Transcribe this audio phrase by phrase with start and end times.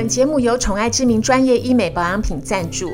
[0.00, 2.88] 本节目由宠爱知名专业医美保养品赞助。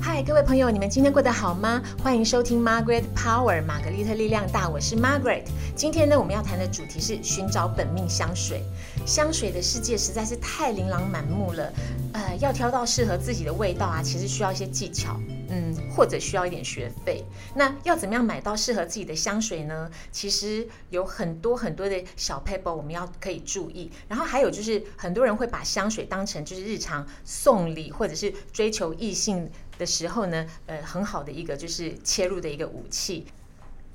[0.00, 1.82] 嗨，各位朋友，你们今天过得好吗？
[2.00, 5.42] 欢迎收听 Margaret Power 玛格丽特力量大，我是 Margaret。
[5.74, 8.62] 今天呢，我们要谈的主题是寻找本命香水。
[9.04, 11.72] 香水的世界实在是太琳琅满目了，
[12.12, 15.18] 呃，要挑到适合自己的味道啊，其实需要一些技巧，
[15.50, 17.24] 嗯，或者需要一点学费。
[17.54, 19.90] 那要怎么样买到适合自己的香水呢？
[20.12, 23.90] 其实有很多很多的小 paper 我们要可以注意。
[24.08, 33.26] 然后还有就是，很多人会把香水当成就是日常送礼或者是追求异性的时候呢，呃，很好的一个就是切入的一个武器。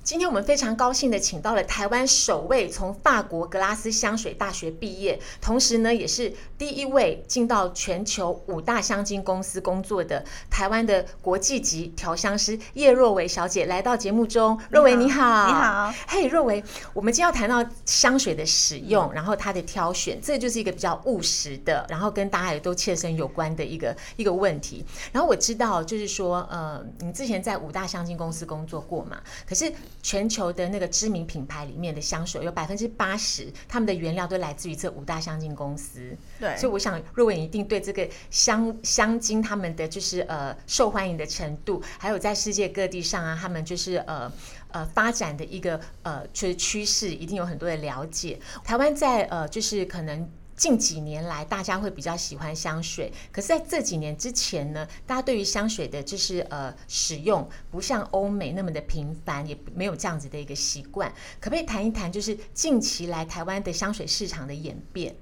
[0.05, 14.55] 今天我们非常高兴的请到了台湾首位从法国格拉斯香水大学毕业，同时呢也是第一位进到全球五大香精公司工作的台湾的国际级调香师叶若维小姐来到节目中。
[14.69, 16.63] 若维你好，你好，嘿，若维，
[16.93, 24.85] 我们今天要谈到香水的使用，然后它的挑选，这就是一个比较务实的，然后跟大家也都切身有关的一个一个问题。
[25.11, 29.19] 然后我知道，就是说，呃，你之前在五大香精公司工作过嘛？
[29.49, 29.73] 可是
[30.05, 36.15] 全球的那个知名品牌里面的香水有百分之八十，他们的原料都来自于这五大香精公司。
[36.39, 44.31] 对，所以我想若文一定对这个香香精他们的就是呃受欢迎的程度，还有在世界各地上啊，他们就是呃
[44.69, 48.39] 呃发展的一个呃就是趋势，一定有很多的了解。
[48.63, 50.29] 台湾在呃就是可能。
[50.55, 61.13] 近几年来，大家会比较喜欢香水，可是在这几年之前呢，大家对于香水的就是呃使用，不像欧美那么的频繁，也没有这样子的一个习惯。
[61.39, 65.15] 可不可以谈一谈，就是近期来台湾的香水市场的演变？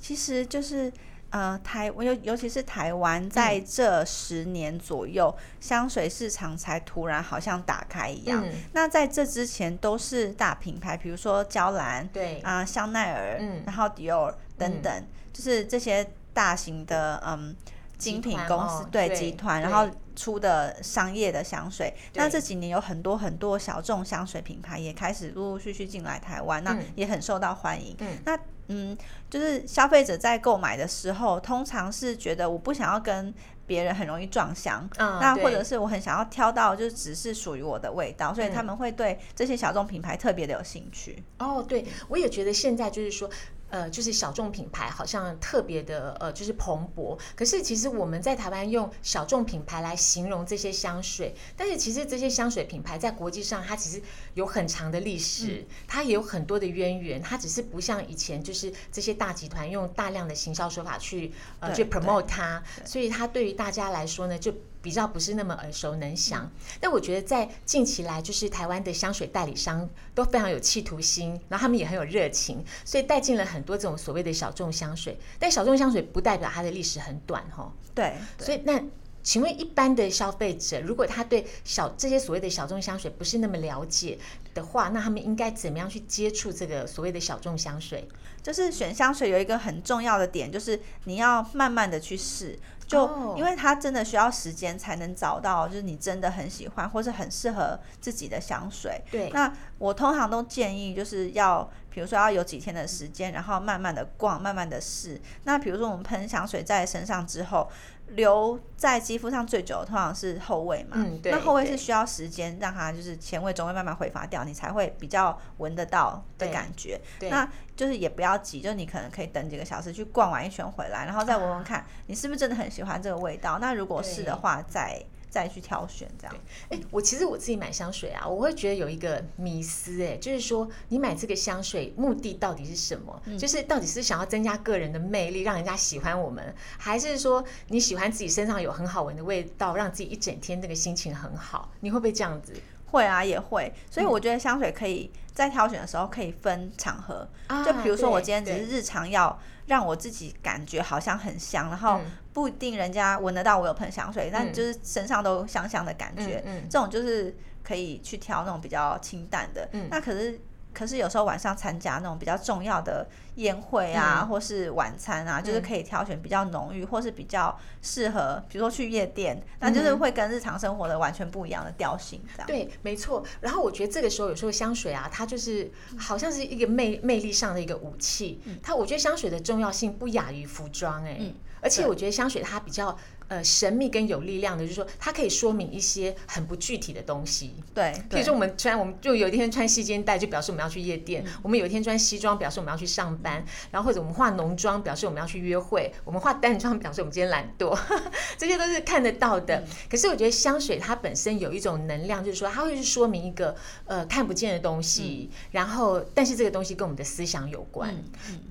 [0.00, 0.90] 其实就是
[1.30, 8.44] 呃台，尤尤其是台湾，在这十年左右，香水市场才突然好像打开一样。
[8.72, 14.30] 那在这之前都是大品牌，比如说娇兰，对啊，香奈儿，嗯，然后迪奥。
[14.60, 17.56] 等等，就是这些大型的嗯
[17.96, 19.88] 精品公司对集团，然后
[20.20, 21.94] 出的商业的香水。
[22.12, 27.96] 那这几年有很多很多小众香水品牌也开始陆陆续续进来台湾，那也很受到欢迎。
[28.26, 28.38] 那
[28.68, 28.96] 嗯，
[29.30, 33.32] 就是消费者在购买的时候，通常是觉得我不想要跟
[33.66, 41.24] 别人很容易撞香，那或者是我很想要挑到就是只是属于我的味道，所以他们会对这些小众品牌特别的有兴趣。
[41.38, 43.30] 哦，对我也觉得现在就是说。
[43.70, 47.18] 呃，就是小众品牌好像特别的呃，就是蓬勃。
[47.34, 54.02] 可是其实我们在台湾用小众品牌来形容这些香水，但是其实这些香水品牌在国际上它其实
[54.34, 57.22] 有很长的历史，它也有很多的渊源。
[57.22, 64.52] 它只是不像以前就是这些大集团用大量的行销手法去呃去 promote 它，所以它对于大家来说呢就。
[64.82, 75.18] 比较不是那么耳熟能详，但我觉得在近期来，就是台湾的香水代理商都非常有企图心，然后他们也很有热情，所以带进了很多这种所谓的小众香水。
[75.38, 77.70] 但小众香水不代表它的历史很短，哈。
[77.94, 78.82] 对，所以那
[79.22, 84.18] 请问一般的消费者，如果他对小这些所谓的小众香水不是那么了解
[84.54, 88.08] 的话，那他们应该怎么样去接触这个所谓的小众香水？
[88.42, 92.58] 就是选香水有一个很重要的点，就是你要慢慢的去试。
[92.90, 99.00] 就因为它真的需要时间才能找到，就是你真的很喜欢或是很适合自己的香水。
[99.12, 105.20] 对，那我通常都建议就是要，比如说要有几天的时间，然后慢慢的逛，慢慢的试。
[105.44, 107.68] 那比如说我们喷香水在身上之后。
[108.14, 117.00] 留在肌肤上最久的通常是后味嘛，那后味是需要时间让它就是前味、中味慢慢挥发掉，你才会比较闻得到的感觉。
[117.30, 123.60] 那就是也不要急，就你可能可以等几个小时去逛完一圈回来，然后再闻闻看你是不是真的很喜欢这个味道。
[123.60, 125.00] 那如果是的话，再。
[125.30, 126.36] 再去挑选这样，
[126.70, 133.22] 哎，我其实我自己买香水啊，我会觉得有一个迷思，哎，就是说你买这个香水目的到底是什么？
[133.38, 141.70] 就是到底是想要增加个人的魅力，让人家喜欢我们，还是说你喜欢自己身上有很好闻的味道，让自己一整天那个心情很好？
[141.78, 142.52] 你会不会这样子？
[142.86, 143.72] 会啊，也会。
[143.88, 147.28] 所以我觉得香水可以在挑选的时候可以分场合，
[147.64, 149.38] 就比如说我今天只是日常要。
[149.70, 152.00] 让我自己感觉好像很香，然后
[152.32, 156.42] 不一定人家闻得到我有喷香水，但就是身上都香香的感觉。
[156.68, 157.32] 这种就是
[157.62, 159.68] 可以去挑那种比较清淡的。
[159.88, 160.40] 那可是。
[160.72, 163.06] 可是有时候晚上参加那种比较重要的
[163.36, 172.46] 宴会啊，或是晚餐啊，就是可以挑选比较浓郁，或是比较适合，比如说去夜店，那就是会跟日常生活的完全不一样的调性，这样。
[172.46, 173.24] 对，没错。
[173.40, 178.40] 然后我觉得这个时候有时候香水啊，它就是好像是一个魅魅力上的一个武器。
[178.62, 182.96] 它我觉得香水的重要性不亚于服装，哎，而且我觉得香水它比较。
[183.30, 187.54] 呃神秘跟有力量的，就是说它可以说明一些很不具体的东西。
[187.72, 193.40] 对，比如说我们穿，我们就有一天穿细肩带，就表示我们要去夜店；我们有一天穿西装，表示我们要去上班；
[193.70, 197.78] 然后或者我们化浓妆，表示我们要去约会；我们化淡妆，表示我们今天懒惰。
[198.36, 199.62] 这些都是看得到的。
[199.88, 203.54] 可是我觉得香水它本身有一种能量，就是说它会去说明一个
[203.86, 207.94] 呃看不见的东西，然后但是这个东西跟我们的思想有关。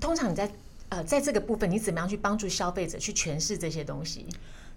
[0.00, 0.50] 通常你在
[0.88, 4.26] 呃，在这个部分，你怎么样去帮助消费者去诠释这些东西？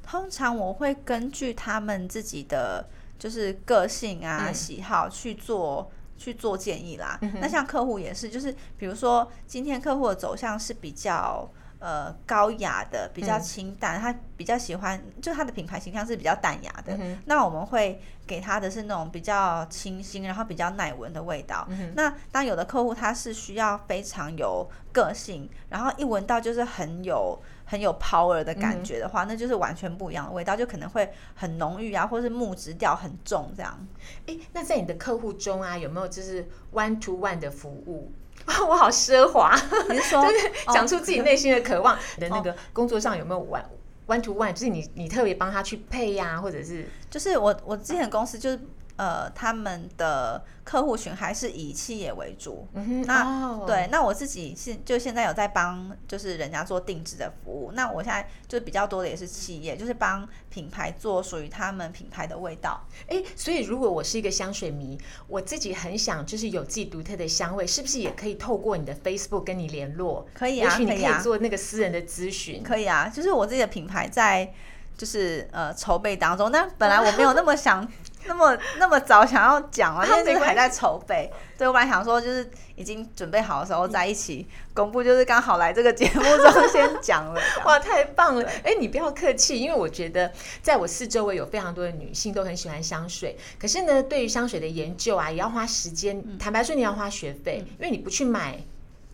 [0.04, 2.86] 通常我会根据他们自己的
[3.18, 7.20] 就是个性啊、喜好去做去做建议啦。
[7.42, 11.50] 那像客户也是，就是比如说今天客户的走向是比较。
[11.86, 16.98] 呃，高雅的比较清淡，他比较喜欢，就他的品牌形象是比较淡雅的。
[17.26, 21.68] 那我们会给他的是那种比较清新，然后比较耐闻的味道。
[21.94, 33.88] 那当有的客户他是需要非常有个性，然后一闻到就是很有很有 power 的感觉的话，那就是完全不一样的味道，就可能会很浓郁啊，或是木质调很重这样。
[34.28, 38.12] 哎，那在你的客户中啊，有没有就是 one to one 的服务？
[38.68, 39.56] 我好奢华，
[39.90, 40.24] 你是说
[40.74, 43.64] 讲出自己内心的渴望你的那个工作上有没有 one
[44.08, 44.52] one to one？
[44.52, 48.60] 就是你你特别帮他去配呀，或者是就是我我之前公司就是。
[48.96, 52.68] 呃，他们的客户群还是以企业为主。
[53.06, 57.72] 那对，那我自己现就现在有在帮，就是人家做定制的服务。
[57.74, 62.86] 那我现在就比较多的也是企业，就是帮品牌做属于他们品牌的味道。
[63.08, 64.96] 哎，所以如果我是一个香水迷，
[65.28, 70.28] 我自己很想就是有自己独特的香味，是不是也可以透过你的 Facebook 跟你联络？
[70.36, 72.62] 可以啊你，可以做那个私人的咨询。
[72.62, 74.54] 可以啊，就是我自己的品牌在
[74.96, 77.86] 就是呃筹备当中，但本来我没有那么想。
[78.26, 81.32] 那么那么早想要讲啊， 因为这个还在筹备。
[81.58, 87.40] 对我本来想说，就是已经准备好的时候在一起公布，就是刚好来这个节目中先讲了。
[87.64, 88.44] 哇，太棒了！
[88.64, 90.32] 哎，你不要客气，因为我觉得
[90.62, 96.38] 在我四周围有非常多的女性都很喜欢香水，可是呢，对于香水的研究啊，也要花时间。
[96.38, 98.60] 坦白说，你要花学费，因为你不去买。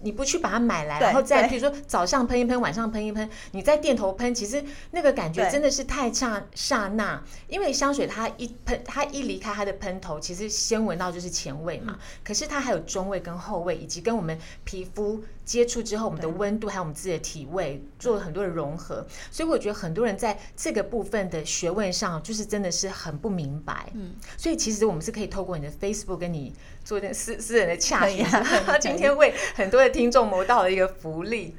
[0.01, 7.22] 你不去把它买来，然后再比如说早上喷一喷，晚上喷一喷，你在店头喷，其实那个感觉真的是太刹刹那。
[7.48, 11.98] 因为香水它一喷，它一离开它的喷头，其实先闻到就是前味嘛。
[12.24, 19.04] 可是它还有中味跟后味，以及跟我们皮肤接触之后，我们的温度还有我们自己的体味做了很多的融合。
[19.31, 23.90] 所以我觉得很多人在这个部分的学问上，就是真的是很不明白。
[23.96, 26.54] 嗯，所以其实我们是可以透过你的 Facebook 跟你。
[26.86, 28.24] 做一点私私人的 洽询，
[28.66, 31.56] 他今天为很多的听众谋到了一个福利。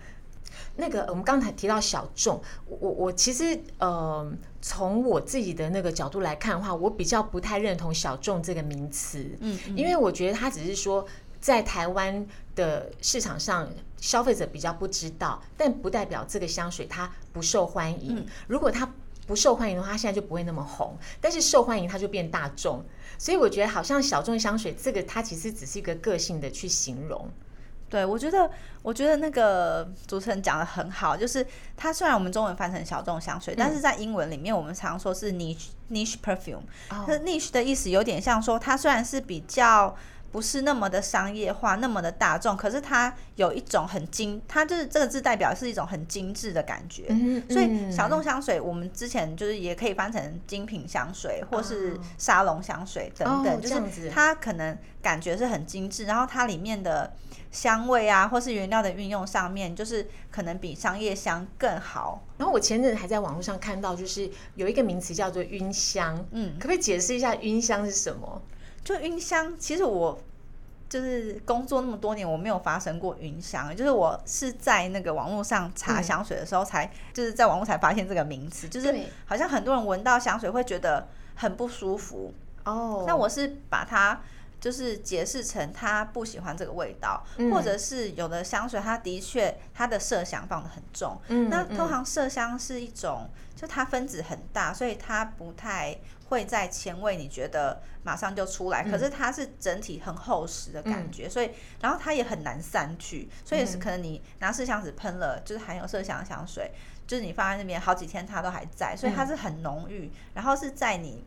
[0.74, 4.28] 那个我们刚才提到小众，我我其实呃，
[4.60, 9.24] 从我自己的那个角度来看的话，我比较不太认同小众这个名词。
[9.38, 11.06] 嗯，因为我觉得他只是说
[11.40, 18.26] 在台湾的市场上消费者比较不知道，但不代表这个香水它不受欢迎。
[18.48, 18.90] 如果它
[19.26, 22.84] 不受欢迎的话，它现在就不会那么红；但是受欢迎，它就变大众。
[23.16, 27.30] 所以我觉得，好像小众香水这个，它其实只是一个个性的去形容。
[27.88, 28.50] 对，我觉得，
[28.82, 36.62] 我觉得那个主持人讲的很好，就是它虽然我们中文翻成小众香水，但是在英文里面，我们常说是 niche niche perfume。
[36.88, 39.94] 它 niche 的意思有点像说，它虽然是比较。
[40.32, 47.06] 不是那么的商业化，那么的大众，可是它有一种很精，它就是这个字代表是一种很精致的感觉。
[47.48, 57.12] 所以小众香水，我们之前就是也可以翻成精品香水，或是沙龙香水等等，就是它可能感觉是很精致，然后它里面的
[57.50, 62.24] 香味啊，或是原料的运用上面，就是可能比商业香更好。
[62.38, 68.40] 然后我前阵还在网络上看到，就是有一个名词叫做晕香，嗯，可不可以解释一下晕香是什么？
[68.82, 70.18] 就晕香，其实我
[70.88, 73.76] 就是工作那么多年，我没有发生过晕香。
[73.76, 78.68] 就是我是在那个网络上查香水的时候，才就是在网络才发现这个名词。
[78.68, 78.92] 就是
[79.26, 81.06] 好像很多人闻到香水会觉得
[81.36, 82.32] 很不舒服
[82.64, 83.04] 哦。
[83.06, 84.20] 那我是把它
[84.58, 87.22] 就是解释成他不喜欢这个味道，
[87.52, 91.20] 或者是有的香水它的确它的麝香放的很重。
[91.28, 95.98] 嗯，那通常麝香是一种，就它分子很大，所以它不太。
[96.30, 101.50] 会在前味，你觉得马上就出来，可是它是整体很厚实的感觉，所以
[101.82, 106.70] 然后它也很难散去，所以是可能你拿麝香纸喷了，就是含有麝香的香水，
[107.06, 111.24] 就是你放在那边好几天它都还在，所以它是很浓郁，然后是在你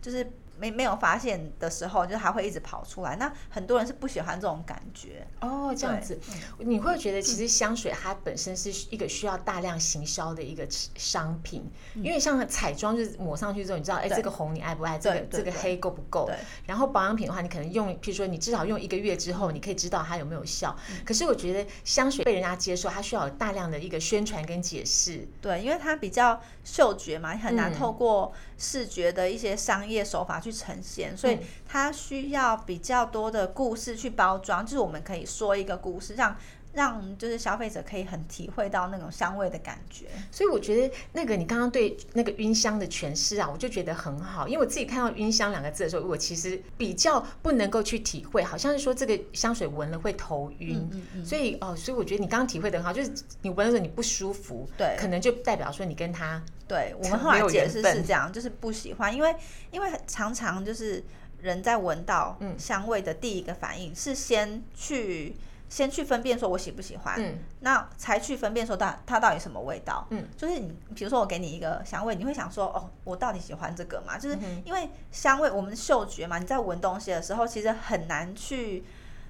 [0.00, 3.16] 就是没没有发现的时候，就还会一直跑出来。
[3.16, 6.18] 那很多人是不喜欢这种感觉哦，这样子，
[6.58, 14.98] 你会觉得其实香水它本身是一个需要大量行销的一个商品，因为像彩妆就是抹上去之后，你知道，哎，这个红你爱不爱？
[14.98, 16.30] 这个这个黑够不够？
[16.64, 20.76] 然后保养品的话，你可能用，譬如说你至少用一个月之后，你可以知道它有没有效。
[21.04, 25.28] 可是我觉得香水被人家接受，它需要有大量的一个宣传跟解释。
[25.40, 30.40] 对，因为它比较嗅觉嘛，你很难透过视觉的一些商业手法。
[30.46, 36.36] 去呈现，所以它需要比较多的故事去包装，就是我们可以说一个故事，让
[36.72, 40.04] 让就是消费者可以很体会到那种香味的感觉。
[40.30, 50.88] 所以我觉得那个你刚刚对那个晕香的诠释啊，我就觉得很好，因为我自己看到晕香两个字的时候，我其实比较不能够去体会，好像是说这个香水闻了会头晕，
[51.24, 53.10] 所以哦，所以我觉得你刚刚体会的很好，就是
[53.42, 56.42] 你闻的时候你不舒服，对，可能就代表说你跟他。
[56.68, 59.34] 对我们后来解释是这样，就是不喜欢，因为
[59.70, 61.02] 因为常常就是
[61.40, 65.36] 人在闻到香味的第一个反应是先去
[65.68, 74.18] 先去分辨说我喜不喜欢，嗯，那才去分辨说它它到底什么味道，嗯，就是你比如说我给你一个香味，你会想说哦，我到底喜欢这个吗？
[74.18, 78.84] 就是因为香味我们嗅觉嘛，你在闻东西的时候其实很难去。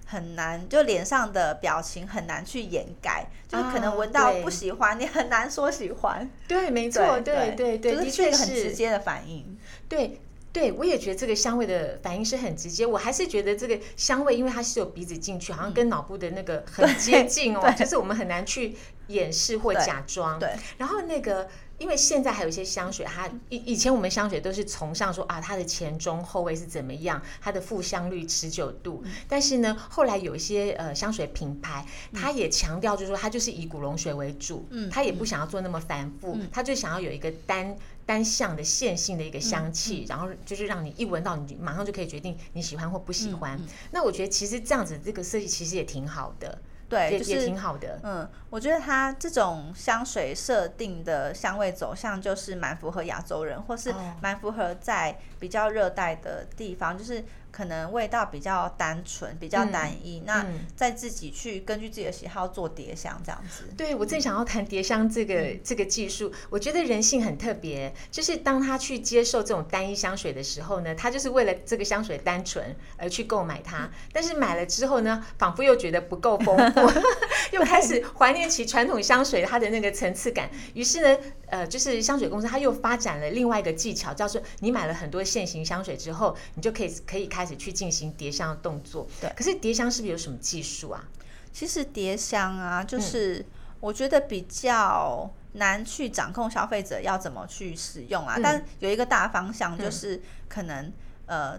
[0.07, 6.31] 很难，就脸上的表情很难去掩盖，就是可能闻到不喜欢，你很难说喜欢。
[6.47, 9.59] 对，没错，对对对，的确是很直接的反应。
[9.89, 10.21] 对
[10.53, 12.87] 对，我也觉得这个香味的反应是很直接。
[12.87, 18.75] 我还是觉得这个香味，因为它是有鼻子进去，好像跟脑部的那个很接近哦， 就是我们很难去
[19.09, 20.39] 掩饰或假装。
[20.39, 21.49] 对，然后那个。
[21.79, 29.05] 因为现在还有一些香水，它以以前我们香水都是崇尚说啊，它的前中后味是怎么样，它的复香率、持久度。
[29.29, 43.61] 但是呢，后来有一些呃香水品牌，它也强调就是说，它就是以古龙水为主，嗯，它也不想要做那么繁复，它就想要有一个单单向的线性的一个香气，然后就是让你一闻到，你马上就可以决定你喜欢或不喜欢。
[43.91, 46.59] 那我觉得其实这样子这个设计其实也挺好的。
[46.89, 47.99] 对，就是挺好的。
[48.03, 57.25] 嗯，我觉得它这种香水设定的香味走向，就是蛮符合亚洲人，或是蛮符合在比较热带的地方，就是。
[57.57, 60.45] 可能味道比较单纯，比较单一，那
[60.77, 63.65] 再自己去根据自己的喜好做叠香这样子。
[63.79, 76.81] 对我正想要谈叠香这个这个技术，我觉得人性很特别，就是当他去接受这种单一香水的时候呢，他就是为了这个香水单纯而去购买它，但是买了之后呢，仿佛又觉得不够丰富，
[77.57, 80.51] 又开始怀念起传统香水它的那个层次感。
[80.75, 87.46] 于是呢，呃，就是香水公司他又发展了另外一个技巧，叫做你买了很多现行香水之后，你就可以可以开。
[87.55, 89.31] 去进行叠香的动作，对。
[89.37, 91.05] 可是叠香是不是有什么技术啊？
[91.53, 93.47] 其实叠香啊，就是
[93.81, 98.37] 我觉得比较难去掌控消费者要怎么去使用啊。
[98.43, 100.93] 但有一个大方向，就是可能
[101.25, 101.59] 呃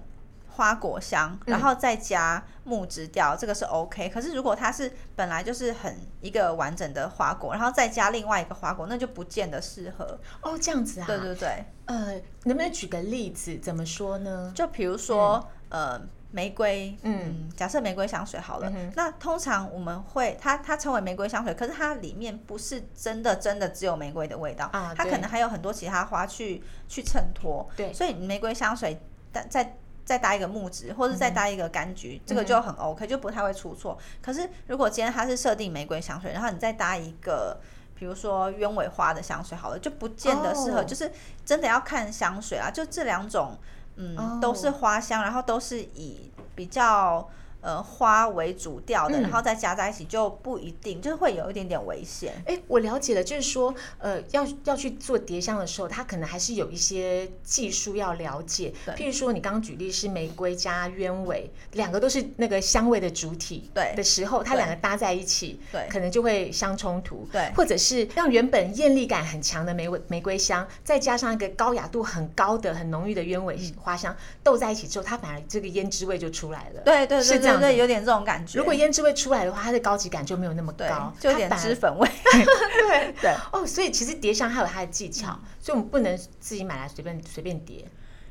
[0.50, 4.08] 花果香，然后再加木质调，这个是 OK。
[4.10, 10.20] 可是如果它是本来就是很一个完整的花果，然后再加另外一个花果，那就不见得适合。
[10.44, 11.08] 哦，这样子啊？
[11.08, 11.66] 对对对。
[11.86, 12.14] 呃，
[12.44, 13.58] 能不能举个例子？
[13.58, 14.52] 怎么说呢？
[14.54, 15.50] 就比如说。
[15.70, 16.00] 呃，
[16.32, 29.00] 玫瑰，嗯，假设玫瑰香水好了，那通常我们会，它它称为玫瑰香水，可是它里面不是真的真的只有玫瑰的味道啊，它可能还有很多其他花去去衬托，对，所以玫瑰香水
[29.34, 33.98] 再再再搭一个木质，或者再搭一个柑橘，这个就很 OK，就不太会出错。
[34.22, 37.58] 可是如果今天它是设定玫瑰香水，然后你再搭一个，
[37.96, 41.12] 比如说鸢尾花的香水好了，就不见得适合，就是
[41.46, 43.58] 真的要看香水啊，就这两种。
[43.98, 47.28] 嗯，都是花香，然后都是以比较。
[47.68, 52.34] 呃，花为主调的，然后再加在一起就不一定，就是会有一点点危险。
[52.46, 58.74] 哎，我了解了，就是说，呃，要要去做叠香的时候，它可能还是有一些技术要了解。
[58.96, 67.28] 譬如说，你刚刚举例是玫瑰加鸢尾，两个都是那个香味的主体，对的时候，它两个搭在一起，对，可能就会相冲突。
[67.34, 76.82] 对，或者是让原本艳丽感很强的玫瑰玫瑰香，再加上一个高雅度很高的、很浓郁的鸢尾花香斗在一起之后，它反而这个胭脂味就出来了。
[76.86, 77.57] 对对对。
[77.57, 78.58] 对，有点这种感觉。
[78.60, 82.08] 如果胭脂味出来的话，它的高级感就没有那么高，就有点脂粉味。
[82.34, 87.86] 对对哦，所以其实叠香还有它的技巧，所以我们不能自己买来随便随便叠，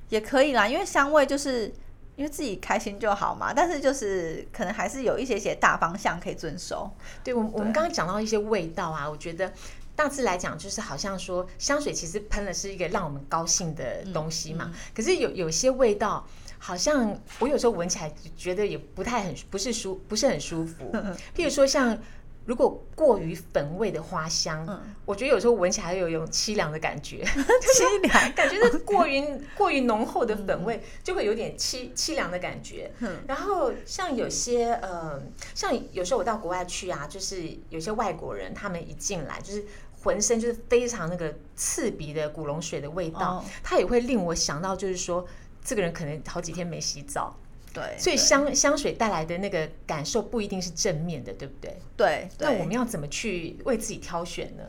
[0.08, 0.66] 也可以啦。
[0.66, 1.72] 因为香味就是
[2.16, 6.90] 因为自己开心就好嘛，但是就是可能还是有一些些大方向可以遵守。
[7.22, 9.52] 对，我我们刚刚讲到一些味道啊，我觉得
[9.94, 16.26] 大致来讲就是好像说香水其实喷的是一个让我们高兴的东西嘛，可是有有些味道。
[16.58, 20.90] 好像我有时候闻起来觉得也不太很不是舒不是很舒服，
[21.34, 21.96] 譬如说像
[22.44, 29.24] 如果过于粉味的花香，嗯，我觉得有时候闻起来有一种凄凉的感觉， 凄凉，感觉是过于
[29.56, 32.92] 过于浓厚的粉味，就会有点凄凄凉的感觉。
[33.00, 35.20] 嗯，然后像有些呃，
[35.56, 39.64] 像有时候我到国外去啊，就是有些外国人，他们一进来就是
[40.04, 45.26] 浑身就是非常那个刺鼻的古龙水的味道，它也会令我想到，就是说
[45.66, 47.36] 这个人可能好几天没洗澡。
[47.74, 51.76] 对，所以香香水带来的那个感受不一定是正面的，对不对？
[51.94, 52.26] 对。
[52.38, 54.62] 那我们要怎么去为自己挑选呢？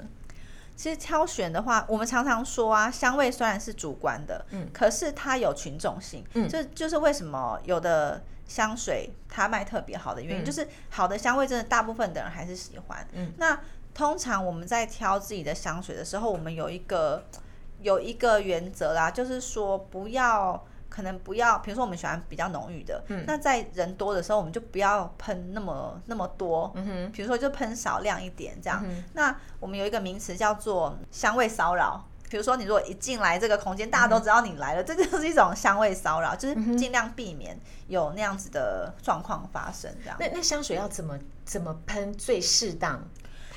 [0.75, 13.07] 其实挑选的话，我们常常说啊，香味虽然是主观的，嗯，可是它有群众性，嗯，这就是为什么有的香水它卖特别好的原因，就是好的香味真的大部分的人还是喜欢。
[13.13, 13.57] 嗯，那
[13.93, 17.23] 通常我们在挑自己的香水的时候，我们有一个
[17.79, 20.67] 有一个原则啦，就是说不要。
[20.97, 26.71] 可能不要，比如说我们喜欢比较浓郁的，那在人多的时候，我们就不要喷那么那么多。
[26.73, 28.83] 嗯哼，比如说就喷少量一点这样。
[29.13, 32.03] 那我们有一个名词叫做香味骚扰。
[32.31, 39.93] 比如说你如果一进来这个空间，大家都知道你来了，这就是一种香味骚扰，就是尽量避免有那样子的状况发生。
[40.01, 40.17] 这样。
[40.19, 43.07] 那那香水要怎么怎么喷最适当？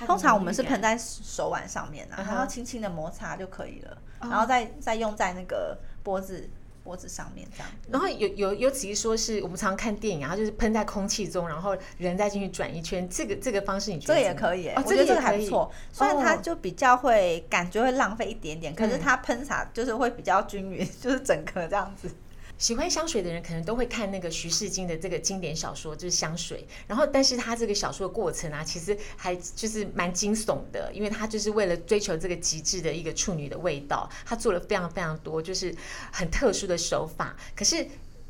[0.07, 6.51] 通常我们是喷在手腕上面啊，然后轻轻的摩擦就可以了，然后再再用在那个脖子。
[6.91, 14.73] 脖子上面这样，然后有有有几说是我们常常看电影然后，就是喷在空气中，然后人再进去转一圈，这个这个方式你觉得这个也可以？
[14.75, 22.11] 我觉得这个还不错，虽然它就比较会感觉会浪费一点点，可是它喷洒就是会比较均匀， 就是整个这样子。
[22.61, 26.69] 喜欢香水的人可能都会看那个徐世金的这个经典小说，就是香水。
[26.87, 35.75] 然后，但是他这个小说的过程啊，其实还就是蛮惊悚的，因为他就是为了追求这个极致的一个处女的味道，他做了非常非常多就是
[36.13, 37.35] 很特殊的手法。
[37.57, 37.87] 可是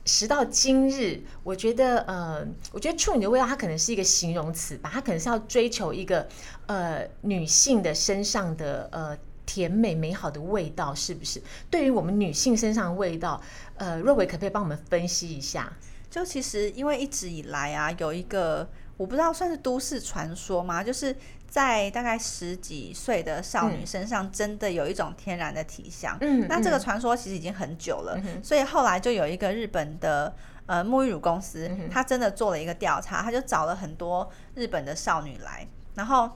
[0.07, 6.29] 时到今日，我觉得呃，我觉得处女的味道它可能是一个形容词吧，它可能是要追求一个
[6.67, 9.19] 呃女性的身上的呃。
[9.53, 11.43] 甜美美好的味道是不是？
[11.69, 13.43] 对于我们女性身上的味道，
[13.75, 15.73] 呃，若伟可不可以帮我们分析一下？
[16.09, 20.85] 就其实因为一直以来啊，有一个我不知道算是都市传说吗？
[20.85, 21.17] 就是
[21.49, 26.17] 在大概十几岁的少女身上，真的有一种天然的体香。
[26.21, 30.33] 嗯，那这个传说其实已经很久了，所以后来就有一个日本的
[30.67, 35.67] 呃沐浴乳公司，他真的做了一个调查，他就找了很多日本的少女来，
[35.97, 36.31] 然后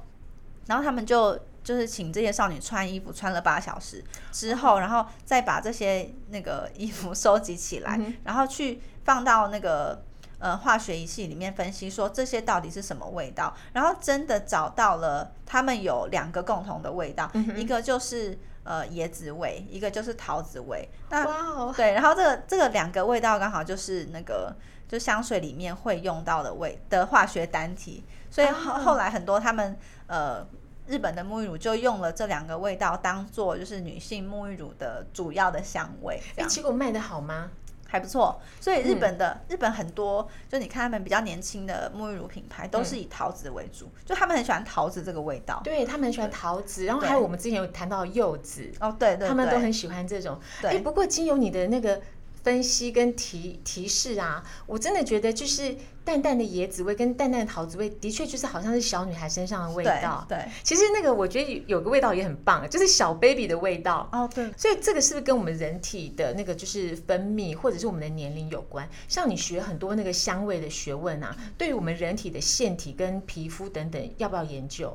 [0.66, 1.38] 然后他们就。
[1.64, 10.04] 就是请这些少女穿衣服，穿了八小时之后，然后再把这些那个 衣服收集起来，然后去放到那个
[10.38, 13.54] 呃化学仪器里面分析，说这些到底是什么味道。
[13.72, 20.86] 然后真的找到了，他们有两个共同的味道，一个就是呃椰子味，一个就是桃子味。
[21.08, 21.24] 那
[21.72, 24.54] 对，然后这个这个两个味道刚好就是那个
[24.86, 30.46] 就香水里面会用到的味的化学单体，所以后后来很多他们呃。
[30.86, 37.50] 日本的沐浴乳就用了这两个味道当做就是女性沐浴乳的主要的香味，哎，结果卖的好吗？
[37.86, 38.40] 还不错。
[38.60, 45.60] 所以日本的日本很多，就你看他们比较年轻的沐浴乳品牌都是以桃子为主，就他们很喜欢桃子这个味道。
[45.64, 50.38] 对他们很喜欢桃子，然后还有我们之前有谈到柚子哦，对对，他们都很喜欢这种。
[50.62, 52.00] 哎，不过经由你的那个。
[52.44, 60.24] 分析跟提提示啊，我真的觉得就是淡淡的椰子味跟淡淡的桃子味，的确就是好像是小女孩身上的味道。
[60.28, 64.06] 对，其实那个我觉得有个味道也很棒，就是小 baby 的味道。
[64.12, 64.52] 哦，对。
[64.56, 68.86] 所以这个是不是跟我们人体的那个就是分泌或者是我们的年龄有关？
[69.08, 74.94] 像你学很多那个香味的学问啊，对于我们人体的腺体跟皮肤等等，要不要研究？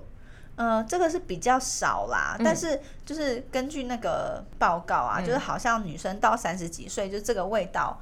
[0.60, 7.98] 呃，这个是比较少啦，但是就是根据那个报告啊，就是好像女生到三十几岁，就这个味道，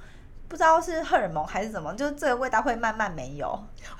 [0.47, 3.47] 不知道是荷尔蒙还是怎么，就是这个味道会慢慢没有。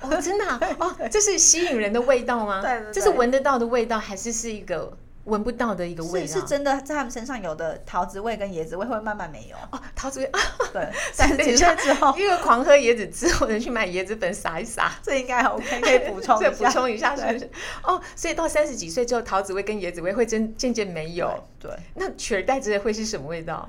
[0.00, 0.44] 哦，真的
[0.80, 2.58] 哦，这是吸引人的味道吗？
[2.66, 4.92] 对，这是闻得到的味道，还是是一个？
[5.28, 9.80] 闻不到的一个味道，是是真的，在他们身上有的桃子味跟椰子味会慢慢没有哦。
[9.94, 10.40] 桃子味啊，
[10.72, 17.50] 对，三十几岁之后，因为狂喝椰子汁，我，能去买椰子粉撒一撒， 这应该 OK，可以补充， 再补充一下，是不是？
[17.82, 21.44] 哦，所以到三十几岁之后，桃子味跟椰子味会真渐渐没有。
[21.60, 23.68] 对，那取而代之的会是什么味道？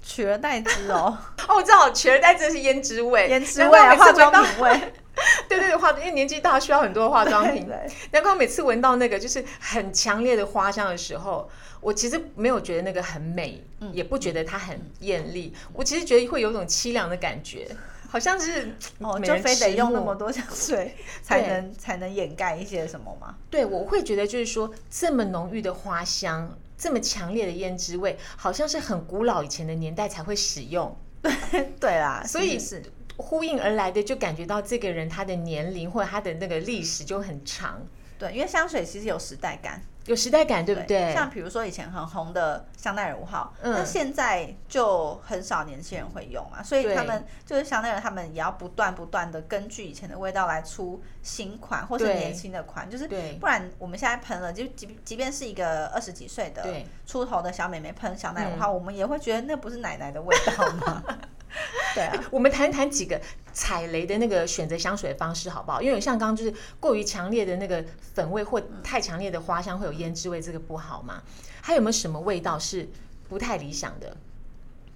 [0.00, 4.92] 取而代之哦，哦，我知道，取而代之的是胭脂味，胭脂味，化妆品味。
[5.48, 7.68] 对对对，化因为年纪大需要很多化妆品。
[8.12, 11.48] 难怪每次闻到那个就是很强烈的花香的时候，
[11.80, 15.52] 我其实没有觉得那个很美，也不觉得它很艳丽。
[15.72, 17.68] 我其实觉得会有种凄凉的感觉，
[18.08, 23.34] 好像是哦，就非得用那么多香水才能才能掩盖一些什么吗？
[23.50, 30.96] 对，我会觉得就是说这么浓郁的花香，这么强烈的胭脂味，好像是很古老以前的年代才会使用。
[31.50, 32.82] 对对啦，所以是。
[33.18, 37.86] 呼应而来的，就感觉到这个人他的年龄或者他的那个历史就很长。
[38.18, 39.80] 对，因为香水其实有时代感。
[40.06, 41.12] 有时代感，对不对？
[41.12, 53.06] 像比如说以前很红的香奈儿五号，那现在就很少年轻人会用嘛，所以他们就是香奈儿，他们也要不断不断的根据以前的味道来出新款或是年轻的款，就是
[53.38, 56.66] 不然我们现在喷了，就即即便是一个二十几岁的
[57.06, 61.04] 出头的小美眉喷香奈儿五号，我们也会觉得那不是奶奶的味道吗？
[61.94, 63.20] 对啊，我们谈谈几个
[63.52, 65.80] 踩雷的那个选择香水的方式好不好？
[65.80, 67.84] 因为像刚刚就是过于强烈的那个
[68.14, 71.22] 粉味或太强烈的花香会有胭脂味，这个不好嘛？
[71.62, 72.88] 还有没有什么味道是
[73.28, 74.16] 不太理想的？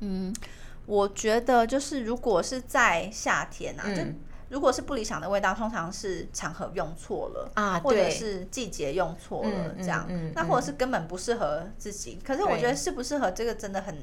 [0.00, 0.34] 嗯，
[0.86, 4.02] 我觉得就是如果是在夏天啊，就
[4.48, 12.18] 如果是不理想的味道，通常是场合用错了啊，或者是季节用错了这样，那或者是根本不适合自己。
[12.24, 13.96] 可是我觉得适不适合这个真的很。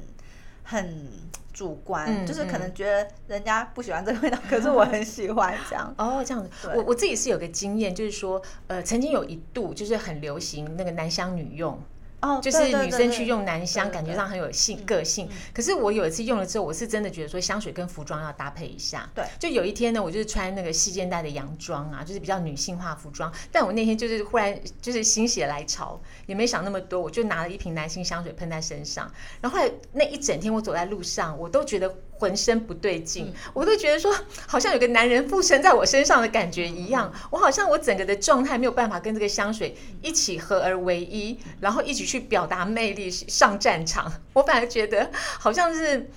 [0.70, 1.08] 很
[1.52, 5.92] 主观，就是可能觉得人家不喜欢这个味道， 可是我很喜欢这样。
[5.98, 11.76] 哦，这样子，我我自己是有个经验，就是说，呃，曾经有一度就是很流行那个男香女用。
[12.20, 15.28] 哦，就是女生去用男香，感觉上很有性个性。
[15.54, 19.08] 可是我有一次用了之后，我是真的觉得说香水跟服装要搭配一下。
[19.14, 23.32] 对，就有一天呢，我就是穿那个细肩带的洋装啊，就是比较女性化服装。
[23.50, 29.10] 但我那天就是忽然就是心血来潮，也没想那么多，我就拿了一瓶男性香水喷在身上。
[29.40, 31.94] 然后后来那一整天我走在路上，我都觉得。
[32.20, 34.14] 浑身不对劲，我都觉得说
[34.46, 44.12] 好像有个男人附身在我身上的感觉一样，我好像我整个的状态没有办法跟这个香水一起合而为一，然后一起去表达魅力上战场。
[44.34, 46.10] 我反而觉得好像是，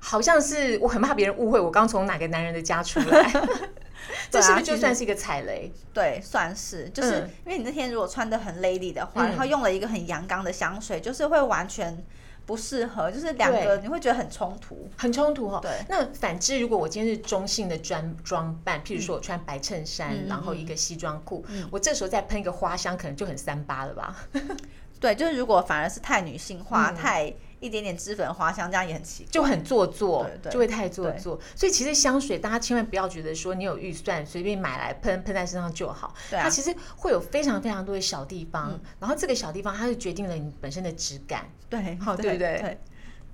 [0.00, 3.32] 好像是我很怕别人误会我刚从哪个男人的家出来，
[4.28, 5.72] 这是不是就算是一个踩雷？
[5.92, 12.04] 对，算是，就是因为你那天如果穿的很 lady 的话，然后用了一个很阳刚的香水，就是会完全。
[12.46, 15.60] 不适合，就是两个你会觉得很冲突，很冲突哈。
[15.60, 24.16] 对，那反之，如果我今天是中性的装装扮，譬如说我穿白衬衫，然后一个西装裤，我这时候再喷一个花香，可能就很三八了吧？
[25.00, 27.34] 对，就是如果反而是太女性化，太。
[27.64, 31.40] 一点点脂粉花香，这样也很奇，就很做作，就会太做作。
[31.56, 36.14] 所以其实香水，大家千万不要觉得说你有预算随便买来喷喷在身上就好。
[36.30, 41.48] 它其实会有非常非常多的小地方，然后这个小地方它是决定了你本身的质感。
[41.70, 42.78] 对，好，对不对？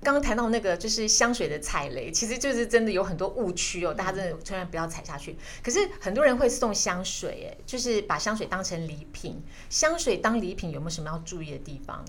[0.03, 5.37] 刚刚谈到那个就是香水的踩雷，其实就是真的有很多误区哦，大家真的千万不要踩下去。
[5.61, 9.43] 可是很多人会送香水，哎，就是把香水当成礼品。
[9.69, 12.03] 香水当礼品有没有什么要注意的地方？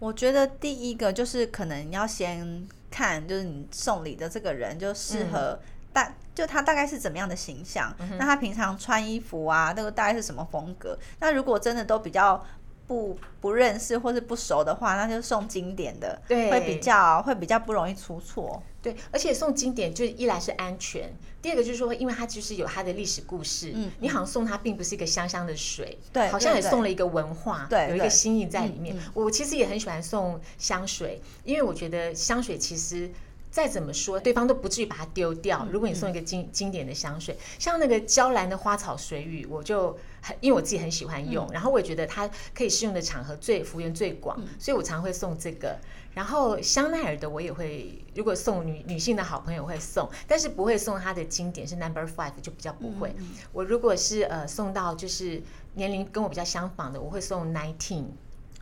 [0.00, 5.56] 我觉得第一个就是可能要先看，就是你送礼的这个人就适合
[5.92, 10.98] 大，就他大概是怎么样的形象，那他平常穿衣服啊，那个大概是什么风格？
[11.20, 12.44] 那如果真的都比较。
[12.90, 18.60] 不不认识或是不熟的话，那就送经典的，对，会比较会比较不容易出错。
[18.82, 21.08] 对，而且送经典就一来是安全，
[21.40, 28.96] 第二个就是说，因为它就是有它的历史故事，嗯，你好像送它并不是一个香香的水，对，好像也送了一个文化，对，有一个心意在里面。
[29.14, 33.08] 我其实也很喜欢送香水，因为我觉得香水其实。
[33.52, 35.66] 再怎么说，对方都不至于把它丢掉。
[35.72, 45.78] 如果你送一个经经典的香水，像那个娇兰的花草水语，我就很因为我自己很喜欢用，然后我也觉得它可以适用的场合最幅员最广，所以我常会送这个。
[46.12, 53.14] 然后香奈儿的我也会，如果送女女性的好朋友会送，但是不会送它的经典是 Number Five，就比较不会。
[53.52, 55.40] 我如果是呃送到就是
[55.74, 58.06] 年龄跟我比较相仿的，我会送 Nineteen。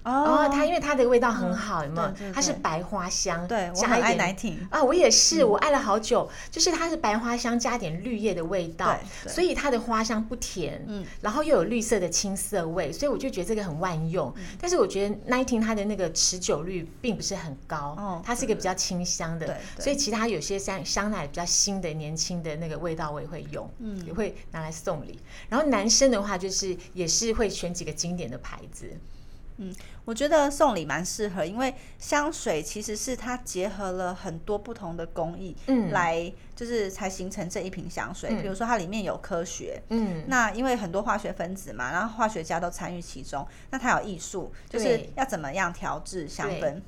[0.08, 2.32] 哦，它因为它的味道很好，有没有？
[2.32, 14.32] 它是白花香，对，加一点啊，我也是，我爱了好久，就是它是白花香加点绿叶的味道，所以它的花香不甜，嗯，然后又有绿色的青涩味，所以我就觉得这个很万用。
[14.60, 25.18] 但是我觉得 Nineteen 它的那个持久率并不是很高，哦，它是一个比较清香的，所以其他有些香香奶比较新的、年轻的那个味道我也会用，嗯，也会拿来送礼。
[25.48, 28.90] 然后男生的话就是也是会选几个经典的牌子。
[29.58, 38.40] 嗯，我觉得送礼蛮适合，因为香水其实是它结合了很多不同的工艺，嗯，来就是才形成这一瓶香水。
[38.40, 46.80] 比如说它里面有科学，嗯，那因为很多化学分子嘛，然后化学家都参与其中，那它有艺术，就是要怎么样调制香氛。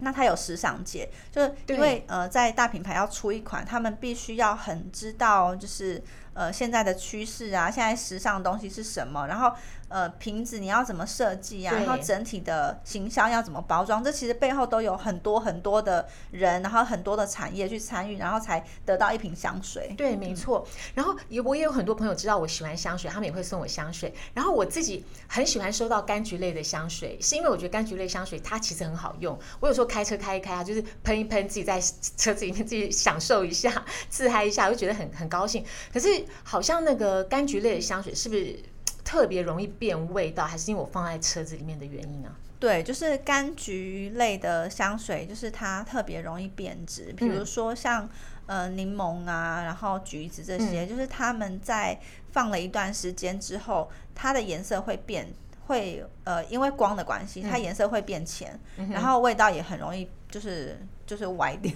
[0.00, 6.00] 那它有时尚界，就是因为呃，在大品牌要出一款，他们必须要很知道，就是
[6.38, 9.52] 呃现在的趋势啊，现在时尚的东西是什么，然后
[9.88, 19.92] 呃瓶子你要怎么设计啊，然后整体的行销要怎么包装，这其实背后都有很多很多的人，然后很多的产业去参与，然后才得到一瓶香水。
[19.96, 20.64] 对，没错。
[20.94, 24.14] 然后也我也有很多朋友知道我喜欢香水，他们也会送我香水。
[24.32, 29.36] 然后我自己很喜欢收到柑橘类的香水，是因为我觉得柑橘类香水它其实很好用。
[29.58, 29.88] 我有时候。
[29.88, 31.80] 开车开一开啊，就是喷一喷，自己在
[32.18, 35.64] 车子里面自己享受一下，自嗨一下，就觉得很很高兴。
[35.90, 36.08] 可是
[36.42, 38.58] 好像那个柑橘类的香水是不是？
[39.04, 42.36] 特别容易变味道，还是因为我放在车子里面的原因啊？
[42.60, 47.10] 对，就是柑橘类的香水，就是它特别容易变质。
[47.16, 48.06] 比如说像
[48.44, 51.98] 呃柠檬啊，然后橘子这些，就是它们在
[52.32, 55.26] 放了一段时间之后，它的颜色会变，
[55.68, 58.60] 会呃因为光的关系，它颜色会变浅，
[58.90, 61.72] 然后味道也很容易就是就是歪掉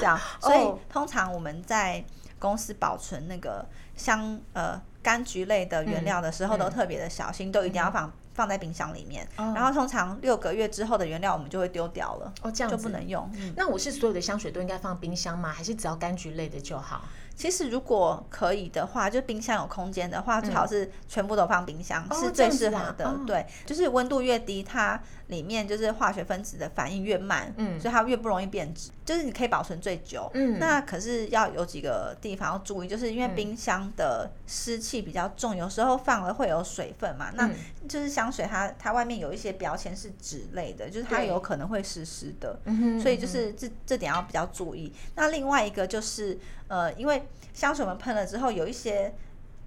[0.00, 0.18] 这样。
[0.42, 2.04] 所以通常我们在
[2.40, 8.12] 公司保存那个香呃柑橘类的原料的时候，都特别的小心，都一定要放。
[8.34, 13.30] 放在冰箱里面，然后通常六个月之后的原料我们就会丢掉了，哦，这样就不能用。
[13.54, 15.52] 那我是所有的香水都应该放冰箱吗？
[15.52, 17.04] 还是只要柑橘类的就好？
[17.36, 23.18] 其实如果可以的话，就冰箱有空间的话，最好是全部都放冰箱，是最适合的。
[23.26, 30.30] 对，就是温度越低，它里面就是化学分子的反应越慢，嗯，所以它越不容易变质，就是你可以保存最久。
[30.34, 37.50] 嗯，那可是要有几个地方要注意，就是因为冰箱的湿气比较重，有时候放了会有水分嘛，那
[37.88, 42.58] 就是香水它它外面有一些标签是纸类的，就是它有可能会湿湿的，
[43.02, 44.92] 所以就是这这点要比较注意。
[45.16, 46.38] 那另外一个就是。
[46.68, 49.14] 呃，因为香水我们喷了之后，有一些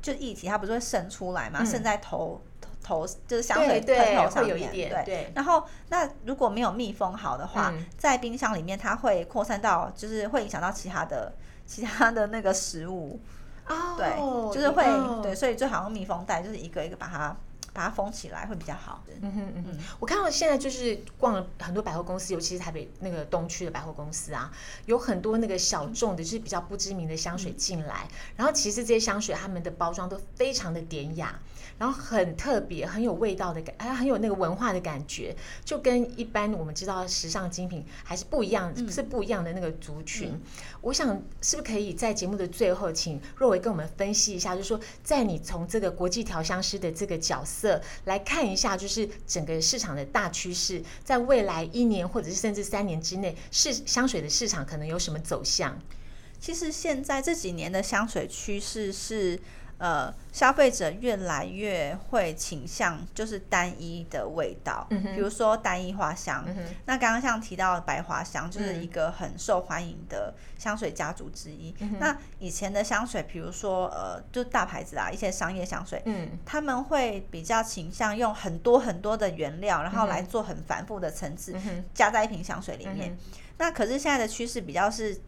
[0.01, 1.63] 就液体，它不是会渗出来嘛？
[1.63, 2.41] 渗在头
[2.83, 5.31] 头就是香水喷头上面，对。
[5.35, 11.33] 然后那如果没有密封好的话，在冰箱里面它会扩散到，就是会影响到其他的
[11.65, 13.19] 其他的那个食物。
[13.67, 14.15] 哦，对，
[14.53, 14.83] 就是会
[15.21, 17.35] 对，所以最好用密封袋，就是一个一个把它。
[17.77, 19.03] 把它封起来会比较好。
[19.21, 24.51] 嗯哼嗯哼，我看到现在就是逛了很多百货公司，尤其是台北那个东区的百货公司啊，
[24.87, 28.07] 有很多那个小众的，就是比较不知名的香水进来。
[28.35, 31.39] 然后其实这些香水他们的包装都非常的典雅。
[31.77, 40.33] 然后很特别，很有味道的感，哎，很有那个文化的感觉，就跟一般我们知道时尚精品还是不一样，是不一样的那个族群。
[40.81, 41.09] 我想
[41.41, 55.79] 是不是可以在节目的最后，请若维跟我们分析一下，就是说，在你从这个国际调香师的这个角色来看一下，就是整个市场的大趋势，在未来一年或者是甚至三年之内，市香水的市场可能有什么走向？
[56.39, 59.39] 其实现在这几年的香水趋势是。
[59.77, 66.43] 呃，消费者越来越会倾向就是单一的味道，比如说单一花香。
[66.85, 71.75] 那刚刚像提到白花香，就是一个很受欢迎的香水家族之一。
[71.99, 81.55] 那以前的香水，比如说呃，就大牌子啊，一些商业香水，嗯，他们会比较倾向用很多很多的原料，然后来做很繁复的层次，
[81.93, 83.15] 加在一瓶香水里面。
[83.59, 85.19] 那可是现在的趋势比较是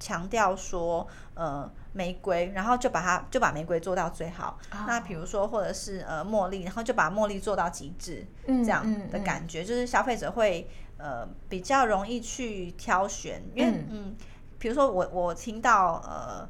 [0.00, 1.70] 强调说，呃。
[1.92, 4.56] 玫瑰，然后就把它就把玫瑰做到最好。
[4.86, 14.14] 那比如说，或者是呃茉莉，然后就把茉莉做到极致，这样的感觉，就是消费者会呃比较容易去挑选，因为嗯，
[14.60, 16.48] 比如说我我听到呃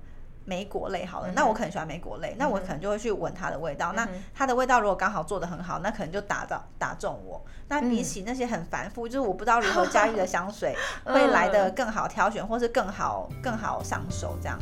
[0.50, 3.92] 莓果类好了，那我可能喜欢莓果类，那我可能就会去闻它的味道。
[3.92, 7.40] 那它的味道如果刚好做的很好，那可能就打到打中我。
[7.68, 10.74] 那比起那些很繁复，就是我不知道如何驾驭的香水，
[11.06, 14.58] 会来的更好挑选，或是更好更好上手这样。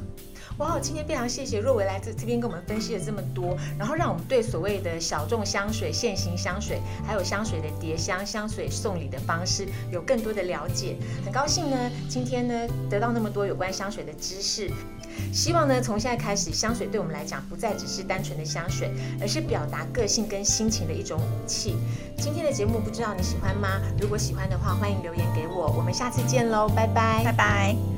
[0.57, 10.97] 哇，今天非常谢谢若维来这这边跟我们分析了这么多，然后让我们对所谓的小众香水、现行香水，还有香水的叠香、香水送礼的方式有更多的了解。
[11.25, 11.77] 很高兴呢，
[12.09, 14.71] 今天呢得到那么多有关香水的知识。
[15.33, 21.77] 希望呢从现在开始，香水对我们来讲不再只是单纯的香水，而是表达个性跟心情的一种武器。
[22.17, 23.81] 今天的节目不知道你喜欢吗？
[24.01, 25.73] 如果喜欢的话，欢迎留言给我。
[25.77, 27.98] 我们下次见喽，拜拜，拜拜。